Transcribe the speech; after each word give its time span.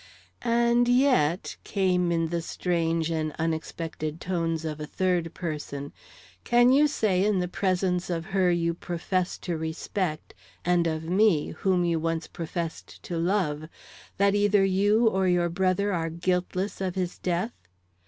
"And 0.41 0.87
yet," 0.87 1.57
came 1.63 2.11
in 2.11 2.29
the 2.29 2.41
strange 2.41 3.11
and 3.11 3.33
unexpected 3.37 4.19
tones 4.19 4.65
of 4.65 4.79
a 4.79 4.87
third 4.87 5.31
person, 5.35 5.93
"can 6.43 6.71
you 6.71 6.87
say, 6.87 7.23
in 7.23 7.37
the 7.37 7.47
presence 7.47 8.09
of 8.09 8.25
her 8.33 8.49
you 8.49 8.73
profess 8.73 9.37
to 9.45 9.55
respect 9.55 10.33
and 10.65 10.87
of 10.87 11.03
me 11.03 11.49
whom 11.51 11.85
you 11.85 11.99
once 11.99 12.25
professed 12.25 13.03
to 13.03 13.17
love, 13.19 13.69
that 14.17 14.33
either 14.33 14.65
you 14.65 15.07
or 15.07 15.27
your 15.27 15.49
brother 15.49 15.93
are 15.93 16.09
guiltless 16.09 16.81
of 16.81 16.95
his 16.95 17.19
death?" 17.19 17.53